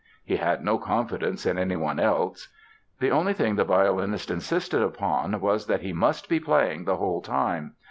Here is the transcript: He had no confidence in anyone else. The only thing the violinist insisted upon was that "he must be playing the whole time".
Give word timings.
He 0.25 0.37
had 0.37 0.63
no 0.65 0.79
confidence 0.79 1.45
in 1.45 1.59
anyone 1.59 1.99
else. 1.99 2.47
The 2.99 3.11
only 3.11 3.33
thing 3.33 3.55
the 3.55 3.63
violinist 3.63 4.31
insisted 4.31 4.81
upon 4.81 5.39
was 5.39 5.67
that 5.67 5.81
"he 5.81 5.93
must 5.93 6.27
be 6.27 6.39
playing 6.39 6.85
the 6.85 6.97
whole 6.97 7.21
time". 7.21 7.75